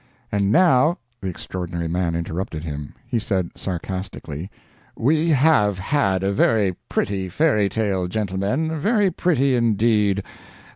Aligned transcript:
And 0.31 0.51
now" 0.51 0.97
The 1.21 1.27
Extraordinary 1.29 1.87
Man 1.87 2.15
interrupted 2.15 2.63
him. 2.63 2.95
He 3.05 3.19
said, 3.19 3.51
sarcastically, 3.55 4.49
"We 4.97 5.29
have 5.29 5.77
had 5.77 6.23
a 6.23 6.33
very 6.33 6.75
pretty 6.89 7.29
fairy 7.29 7.69
tale, 7.69 8.07
gentlemen 8.07 8.79
very 8.79 9.11
pretty 9.11 9.55
indeed. 9.55 10.23